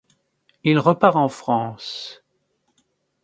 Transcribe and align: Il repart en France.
Il 0.63 0.79
repart 0.79 1.15
en 1.15 1.29
France. 1.29 2.23